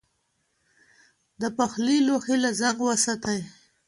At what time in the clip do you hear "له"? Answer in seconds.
2.43-2.51